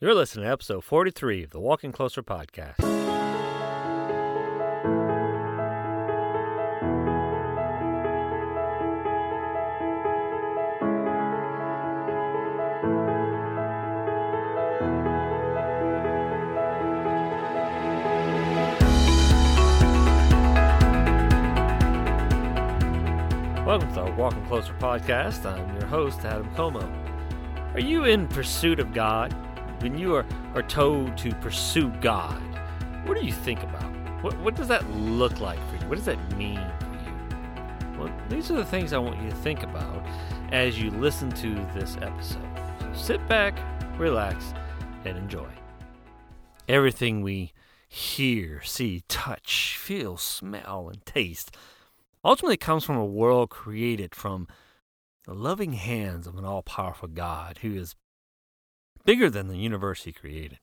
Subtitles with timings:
[0.00, 2.78] You're listening to episode 43 of the Walking Closer podcast.
[23.66, 25.44] Welcome to the Walking Closer podcast.
[25.44, 26.88] I'm your host, Adam Como.
[27.74, 29.34] Are you in pursuit of God?
[29.80, 32.42] When you are, are told to pursue God,
[33.06, 33.92] what do you think about?
[34.24, 35.88] What, what does that look like for you?
[35.88, 37.98] What does that mean for you?
[37.98, 40.04] Well, these are the things I want you to think about
[40.50, 42.42] as you listen to this episode.
[42.80, 43.56] So sit back,
[43.96, 44.52] relax,
[45.04, 45.48] and enjoy.
[46.66, 47.52] Everything we
[47.88, 51.56] hear, see, touch, feel, smell, and taste
[52.24, 54.48] ultimately comes from a world created from
[55.24, 57.94] the loving hands of an all powerful God who is
[59.08, 60.58] bigger than the universe he created.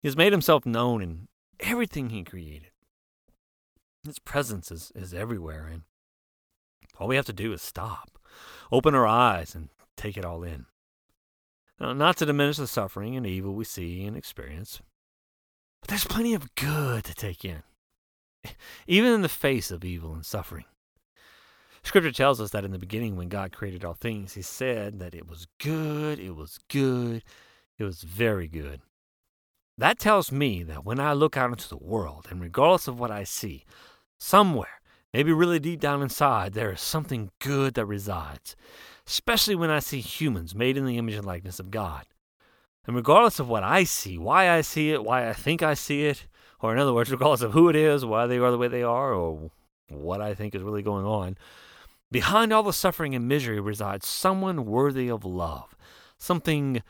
[0.00, 1.28] He has made himself known in
[1.60, 2.72] everything he created.
[4.04, 5.82] His presence is, is everywhere, and
[6.98, 8.18] all we have to do is stop,
[8.72, 10.66] open our eyes, and take it all in.
[11.78, 14.82] Now, not to diminish the suffering and evil we see and experience,
[15.82, 17.62] but there's plenty of good to take in,
[18.88, 20.64] even in the face of evil and suffering.
[21.84, 25.14] Scripture tells us that in the beginning, when God created all things, He said that
[25.14, 27.22] it was good, it was good,
[27.78, 28.80] it was very good.
[29.78, 33.10] That tells me that when I look out into the world, and regardless of what
[33.10, 33.64] I see,
[34.18, 34.80] somewhere,
[35.12, 38.54] maybe really deep down inside, there is something good that resides,
[39.06, 42.04] especially when I see humans made in the image and likeness of God.
[42.86, 46.04] And regardless of what I see, why I see it, why I think I see
[46.04, 46.26] it,
[46.60, 48.82] or in other words, regardless of who it is, why they are the way they
[48.82, 49.50] are, or
[49.88, 51.36] what I think is really going on,
[52.10, 55.76] behind all the suffering and misery resides someone worthy of love,
[56.18, 56.82] something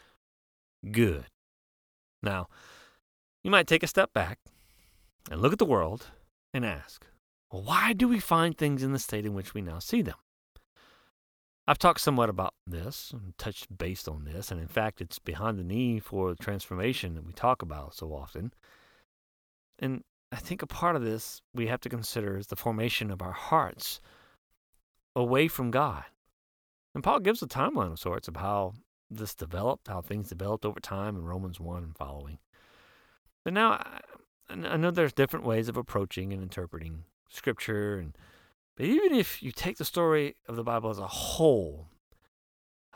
[0.91, 1.25] good.
[2.23, 2.49] Now,
[3.43, 4.39] you might take a step back
[5.31, 6.07] and look at the world
[6.55, 7.07] and ask,
[7.51, 10.17] well, why do we find things in the state in which we now see them?
[11.67, 15.59] I've talked somewhat about this and touched base on this, and in fact, it's behind
[15.59, 18.53] the knee for the transformation that we talk about so often.
[19.79, 20.03] And
[20.33, 23.33] I think a part of this we have to consider is the formation of our
[23.33, 24.01] hearts
[25.15, 26.05] away from God.
[26.95, 28.75] And Paul gives a timeline of sorts of how
[29.17, 32.39] this developed, how things developed over time in Romans 1 and following.
[33.45, 33.85] But now,
[34.49, 38.17] I know there's different ways of approaching and interpreting Scripture, and
[38.77, 41.89] but even if you take the story of the Bible as a whole,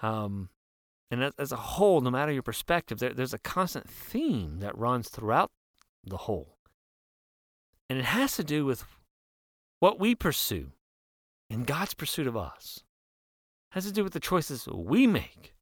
[0.03, 0.51] um,
[1.11, 4.77] and as, as a whole, no matter your perspective, there, there's a constant theme that
[4.77, 5.51] runs throughout
[6.05, 6.59] the whole,
[7.89, 8.85] and it has to do with
[9.81, 10.73] what we pursue
[11.51, 12.83] and God's pursuit of us.
[13.71, 15.56] It has to do with the choices we make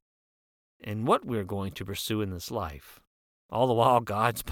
[0.85, 3.01] and what we're going to pursue in this life.
[3.49, 4.43] All the while, God's,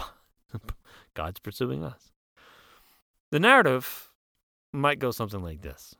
[1.14, 2.12] God's pursuing us.
[3.32, 4.12] The narrative
[4.74, 5.96] might go something like this.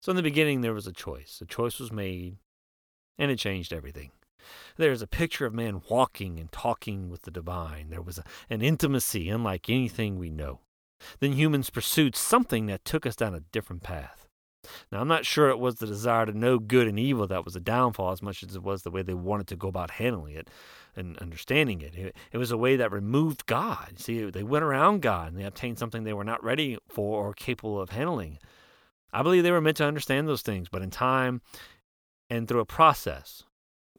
[0.00, 1.38] So, in the beginning, there was a choice.
[1.40, 2.38] A choice was made,
[3.18, 4.10] and it changed everything.
[4.76, 7.90] There is a picture of man walking and talking with the divine.
[7.90, 10.60] There was a, an intimacy unlike anything we know.
[11.20, 14.28] Then humans pursued something that took us down a different path.
[14.90, 17.54] Now, I'm not sure it was the desire to know good and evil that was
[17.54, 20.34] the downfall as much as it was the way they wanted to go about handling
[20.34, 20.48] it
[20.94, 21.94] and understanding it.
[21.96, 23.94] It, it was a way that removed God.
[23.96, 27.32] See, they went around God and they obtained something they were not ready for or
[27.34, 28.38] capable of handling.
[29.12, 31.40] I believe they were meant to understand those things, but in time
[32.30, 33.44] and through a process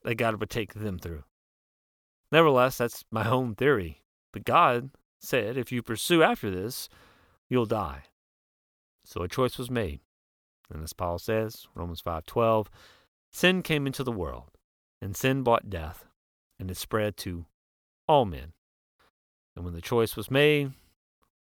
[0.04, 1.24] that God would take them through.
[2.32, 4.02] Nevertheless, that's my own theory.
[4.32, 6.90] But God said, if you pursue after this,
[7.50, 8.04] you'll die.
[9.06, 10.00] So a choice was made.
[10.74, 12.68] And as Paul says, Romans 5:12,
[13.32, 14.52] sin came into the world,
[15.02, 16.06] and sin brought death,
[16.60, 17.46] and it spread to
[18.08, 18.54] all men.
[19.56, 20.74] And when the choice was made,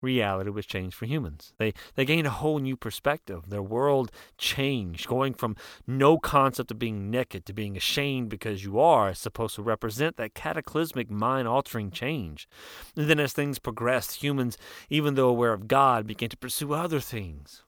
[0.01, 1.53] reality was changed for humans.
[1.57, 3.49] They they gained a whole new perspective.
[3.49, 8.79] Their world changed, going from no concept of being naked to being ashamed because you
[8.79, 12.47] are supposed to represent that cataclysmic mind-altering change.
[12.95, 14.57] And then as things progressed, humans,
[14.89, 17.63] even though aware of God, began to pursue other things.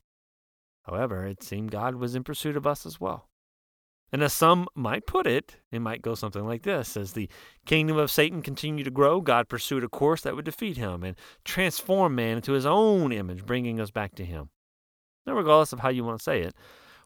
[0.84, 3.28] However, it seemed God was in pursuit of us as well.
[4.12, 7.30] And as some might put it, it might go something like this As the
[7.66, 11.16] kingdom of Satan continued to grow, God pursued a course that would defeat him and
[11.46, 14.50] transform man into his own image, bringing us back to him.
[15.26, 16.56] Now, regardless of how you want to say it,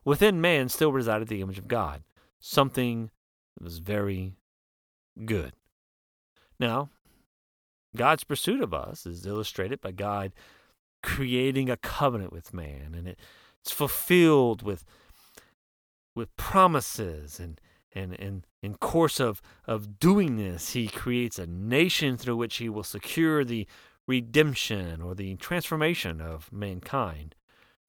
[0.04, 2.02] within man still resided the image of God,
[2.40, 3.10] something
[3.56, 4.34] that was very
[5.24, 5.52] good.
[6.58, 6.90] Now,
[7.94, 10.32] God's pursuit of us is illustrated by God
[11.02, 13.18] creating a covenant with man, and it
[13.66, 14.84] it's fulfilled with
[16.14, 17.60] with promises and
[17.92, 22.68] and, and in course of, of doing this, he creates a nation through which he
[22.68, 23.66] will secure the
[24.06, 27.34] redemption or the transformation of mankind.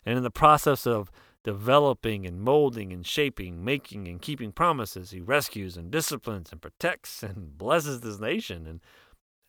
[0.06, 1.12] And in the process of
[1.44, 7.22] developing and molding and shaping, making and keeping promises, he rescues and disciplines and protects
[7.24, 8.66] and blesses this nation.
[8.66, 8.80] And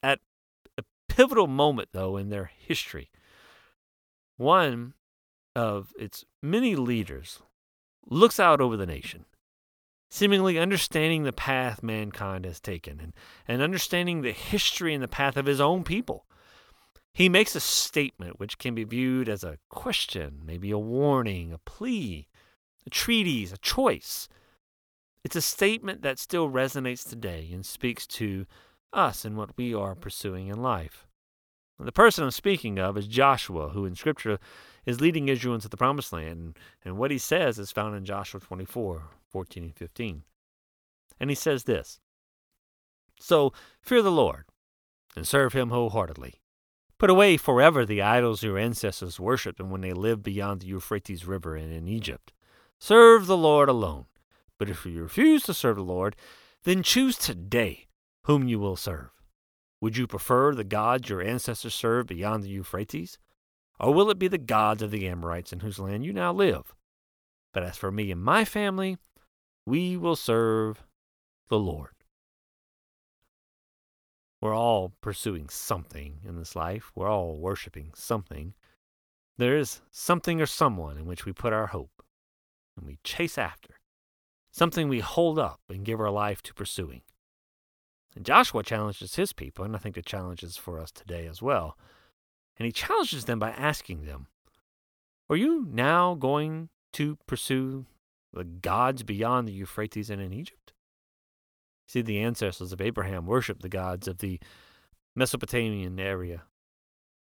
[0.03, 0.19] at
[0.77, 3.11] a pivotal moment, though, in their history,
[4.37, 4.95] one
[5.59, 7.41] of its many leaders
[8.09, 9.25] looks out over the nation
[10.11, 13.13] seemingly understanding the path mankind has taken and,
[13.47, 16.25] and understanding the history and the path of his own people.
[17.13, 21.59] He makes a statement which can be viewed as a question, maybe a warning, a
[21.59, 22.29] plea,
[22.87, 24.29] a treatise, a choice.
[25.25, 28.47] It's a statement that still resonates today and speaks to
[28.93, 31.08] us and what we are pursuing in life.
[31.81, 34.39] The person I'm speaking of is Joshua, who in Scripture
[34.85, 36.59] is leading Israel into the Promised Land.
[36.85, 40.23] And what he says is found in Joshua 24, 14 and 15.
[41.21, 42.01] And he says this
[43.21, 44.47] So fear the Lord
[45.15, 46.41] and serve him wholeheartedly.
[46.99, 51.27] Put away forever the idols your ancestors worshipped and when they lived beyond the Euphrates
[51.27, 52.33] River and in Egypt.
[52.81, 54.07] Serve the Lord alone.
[54.59, 56.17] But if you refuse to serve the Lord,
[56.65, 57.87] then choose today
[58.25, 59.18] whom you will serve.
[59.81, 63.19] Would you prefer the gods your ancestors served beyond the Euphrates?
[63.79, 66.75] Or will it be the gods of the Amorites in whose land you now live?
[67.53, 68.99] But as for me and my family,
[69.65, 70.85] we will serve
[71.49, 71.91] the Lord.
[74.41, 76.93] We're all pursuing something in this life.
[76.95, 78.55] We're all worshiping something.
[79.37, 82.03] There is something or someone in which we put our hope
[82.77, 83.75] and we chase after,
[84.51, 87.03] something we hold up and give our life to pursuing.
[88.19, 91.41] And Joshua challenges his people, and I think the challenge is for us today as
[91.41, 91.79] well.
[92.59, 94.27] And he challenges them by asking them,
[95.31, 97.87] Are you now going to pursue
[98.33, 100.73] the gods beyond the Euphrates and in Egypt.
[101.87, 104.39] See, the ancestors of Abraham worshiped the gods of the
[105.17, 106.43] Mesopotamian area.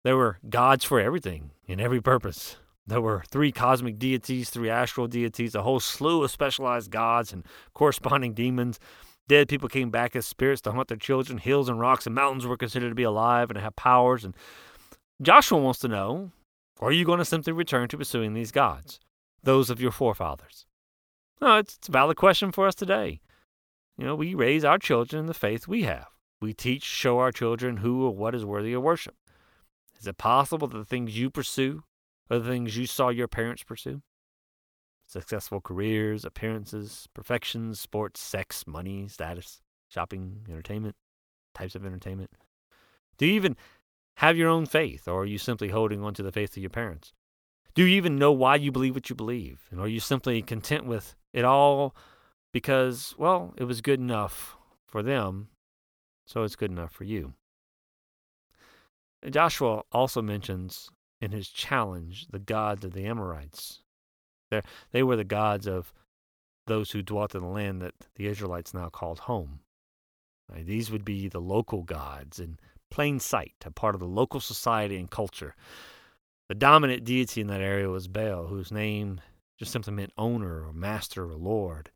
[0.02, 2.56] There were gods for everything, in every purpose.
[2.86, 7.44] There were three cosmic deities, three astral deities, a whole slew of specialized gods and
[7.72, 8.78] corresponding demons.
[9.26, 11.38] Dead people came back as spirits to haunt their children.
[11.38, 14.24] Hills and rocks and mountains were considered to be alive and have powers.
[14.24, 14.34] And
[15.22, 16.32] Joshua wants to know
[16.80, 19.00] are you going to simply return to pursuing these gods,
[19.42, 20.66] those of your forefathers?
[21.40, 23.20] No, it's, it's a valid question for us today.
[23.96, 26.08] You know, we raise our children in the faith we have.
[26.40, 29.14] We teach, show our children who or what is worthy of worship.
[29.98, 31.84] Is it possible that the things you pursue
[32.28, 34.02] are the things you saw your parents pursue?
[35.14, 40.96] Successful careers, appearances, perfections, sports, sex, money, status, shopping, entertainment,
[41.54, 42.32] types of entertainment.
[43.16, 43.56] Do you even
[44.16, 46.68] have your own faith, or are you simply holding on to the faith of your
[46.68, 47.12] parents?
[47.76, 49.68] Do you even know why you believe what you believe?
[49.70, 51.94] And are you simply content with it all
[52.52, 55.46] because, well, it was good enough for them,
[56.26, 57.34] so it's good enough for you?
[59.30, 60.90] Joshua also mentions
[61.20, 63.83] in his challenge the gods of the Amorites.
[64.50, 64.62] They're,
[64.92, 65.92] they were the gods of
[66.66, 69.60] those who dwelt in the land that the Israelites now called home.
[70.50, 72.58] Right, these would be the local gods in
[72.90, 75.54] plain sight, a part of the local society and culture.
[76.48, 79.20] The dominant deity in that area was Baal, whose name
[79.58, 81.90] just simply meant owner or master or lord.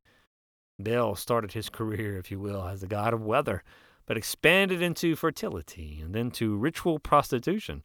[0.78, 3.62] Baal started his career, if you will, as the god of weather,
[4.06, 7.84] but expanded into fertility and then to ritual prostitution.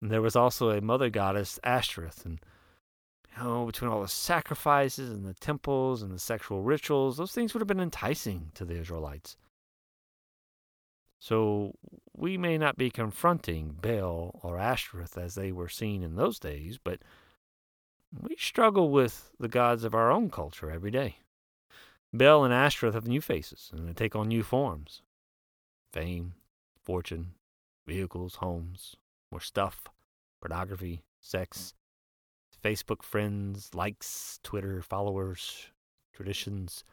[0.00, 2.40] And there was also a mother goddess, Ashtoreth, and
[3.36, 7.54] you know, between all the sacrifices and the temples and the sexual rituals, those things
[7.54, 9.36] would have been enticing to the Israelites.
[11.18, 11.74] So
[12.16, 16.78] we may not be confronting Baal or Ashtoreth as they were seen in those days,
[16.82, 17.00] but
[18.18, 21.18] we struggle with the gods of our own culture every day.
[22.12, 25.02] Baal and Ashtoreth have new faces and they take on new forms
[25.92, 26.34] fame,
[26.82, 27.32] fortune,
[27.86, 28.96] vehicles, homes,
[29.30, 29.88] more stuff,
[30.40, 31.74] pornography, sex,
[32.62, 35.68] Facebook friends, likes, Twitter followers,
[36.14, 36.84] traditions,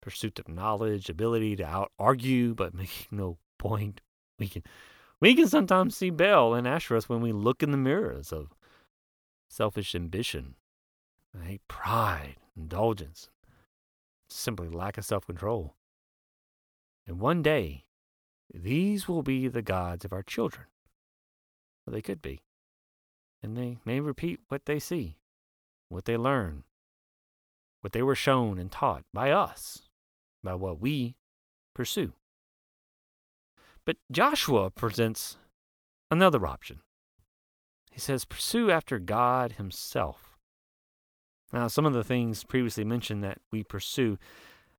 [0.00, 4.00] pursuit of knowledge, ability to out argue but making no point.
[4.38, 4.62] We can
[5.20, 8.54] we can sometimes see Baal and Ashtoreth when we look in the mirrors of
[9.50, 10.54] selfish ambition,
[11.42, 13.28] hate, pride, indulgence,
[14.30, 15.74] simply lack of self control.
[17.06, 17.84] And one day,
[18.52, 20.66] these will be the gods of our children.
[21.84, 22.40] Well, they could be.
[23.42, 25.16] And they may repeat what they see,
[25.88, 26.64] what they learn,
[27.80, 29.82] what they were shown and taught by us
[30.42, 31.16] by what we
[31.74, 32.12] pursue.
[33.86, 35.38] But Joshua presents
[36.10, 36.80] another option.
[37.90, 40.36] He says, pursue after God Himself.
[41.52, 44.18] Now, some of the things previously mentioned that we pursue,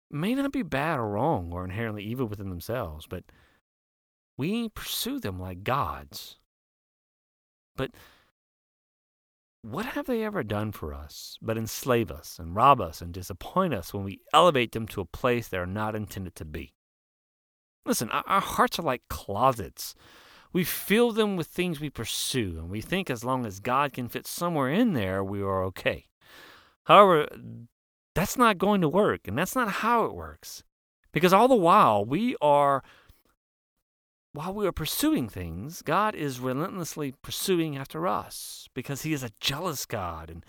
[0.10, 3.24] may not be bad or wrong or inherently evil within themselves, but
[4.38, 6.38] we pursue them like gods.
[7.76, 7.92] But
[9.62, 13.74] what have they ever done for us but enslave us and rob us and disappoint
[13.74, 16.74] us when we elevate them to a place they are not intended to be?
[17.86, 19.96] Listen, our hearts are like closets.
[20.54, 24.10] We fill them with things we pursue, and we think as long as God can
[24.10, 26.08] fit somewhere in there, we are okay.
[26.86, 27.28] However,
[28.14, 30.64] that's not going to work, and that's not how it works.
[31.14, 32.84] Because all the while, we are
[34.34, 39.32] while we are pursuing things, God is relentlessly pursuing after us because He is a
[39.40, 40.30] jealous God.
[40.30, 40.46] And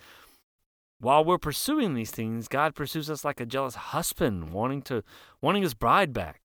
[0.99, 5.03] while we're pursuing these things, God pursues us like a jealous husband wanting to
[5.41, 6.43] wanting his bride back.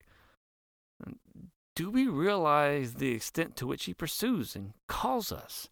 [1.76, 5.68] Do we realize the extent to which He pursues and calls us?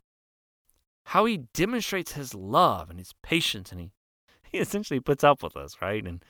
[1.07, 3.91] How He demonstrates His love and His patience, and He,
[4.53, 6.07] he essentially puts up with us, right?
[6.07, 6.25] And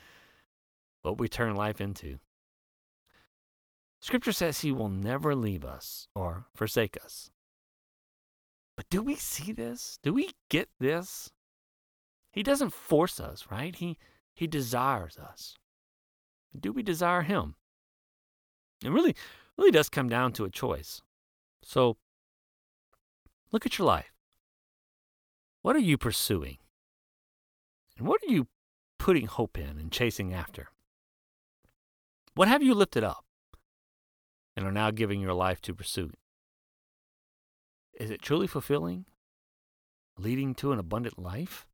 [1.02, 2.20] what we turn life into.
[4.00, 7.30] Scripture says he will never leave us or forsake us.
[8.76, 9.98] But do we see this?
[10.02, 11.32] Do we get this?
[12.30, 13.74] He doesn't force us, right?
[13.74, 13.96] He
[14.34, 15.56] he desires us.
[16.58, 17.54] Do we desire him?
[18.84, 19.16] It really
[19.56, 21.00] really does come down to a choice.
[21.62, 21.96] So
[23.50, 24.12] look at your life.
[25.62, 26.58] What are you pursuing?
[27.98, 28.46] And what are you
[28.98, 30.68] putting hope in and chasing after?
[32.34, 33.25] What have you lifted up?
[34.56, 36.10] And are now giving your life to pursue?
[37.98, 39.04] Is it truly fulfilling?
[40.18, 41.66] Leading to an abundant life?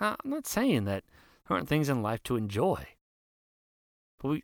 [0.00, 1.04] Now, I'm not saying that
[1.46, 2.86] there aren't things in life to enjoy,
[4.20, 4.42] but we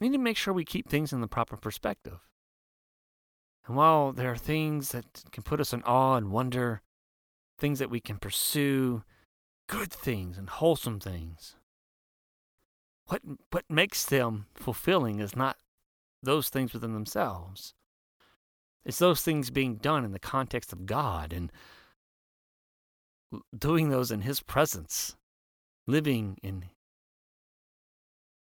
[0.00, 2.18] need to make sure we keep things in the proper perspective.
[3.66, 6.82] And while there are things that can put us in awe and wonder,
[7.58, 9.04] things that we can pursue,
[9.68, 11.56] good things and wholesome things,
[13.06, 15.56] what, what makes them fulfilling is not
[16.22, 17.74] those things within themselves.
[18.84, 21.52] It's those things being done in the context of God and
[23.56, 25.16] doing those in His presence,
[25.86, 26.64] living in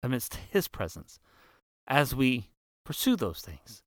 [0.03, 1.19] amidst His presence
[1.87, 2.51] as we
[2.85, 3.83] pursue those things,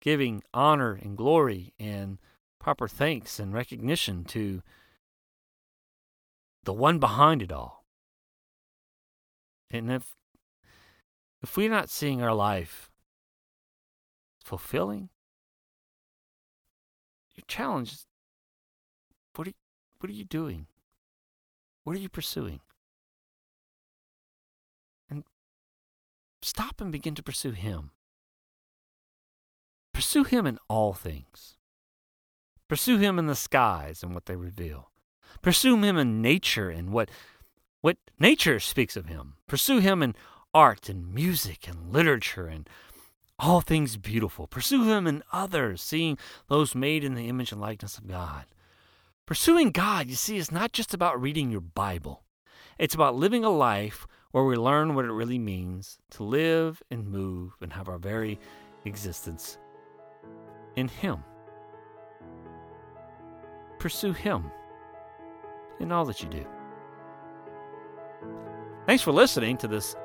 [0.00, 2.18] giving honor and glory and
[2.60, 4.62] proper thanks and recognition to
[6.64, 7.84] the one behind it all.
[9.70, 10.14] And if
[11.42, 12.91] if we're not seeing our life
[14.42, 15.08] fulfilling.
[17.34, 18.06] Your challenge is
[19.34, 19.52] what are,
[19.98, 20.66] what are you doing?
[21.84, 22.60] What are you pursuing?
[25.08, 25.24] And
[26.42, 27.90] stop and begin to pursue Him.
[29.94, 31.56] Pursue Him in all things.
[32.68, 34.90] Pursue Him in the skies and what they reveal.
[35.40, 37.10] Pursue Him in nature and what,
[37.80, 39.34] what nature speaks of Him.
[39.46, 40.14] Pursue Him in
[40.54, 42.68] art and music and literature and
[43.42, 44.46] all things beautiful.
[44.46, 46.16] Pursue Him in others, seeing
[46.48, 48.44] those made in the image and likeness of God.
[49.26, 52.22] Pursuing God, you see, is not just about reading your Bible.
[52.78, 57.08] It's about living a life where we learn what it really means to live and
[57.08, 58.38] move and have our very
[58.84, 59.58] existence
[60.76, 61.22] in Him.
[63.78, 64.50] Pursue Him
[65.80, 66.46] in all that you do.
[68.86, 69.96] Thanks for listening to this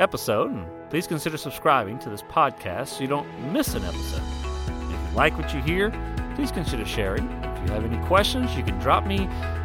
[0.00, 4.22] episode, and please consider subscribing to this podcast so you don't miss an episode.
[4.66, 5.90] If you like what you hear,
[6.34, 7.30] please consider sharing.
[7.30, 9.18] If you have any questions, you can drop me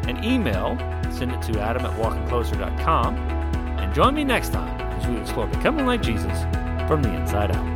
[0.06, 0.76] an email,
[1.10, 5.86] send it to adam at walkingcloser.com, and join me next time as we explore becoming
[5.86, 6.42] like Jesus
[6.86, 7.75] from the inside out.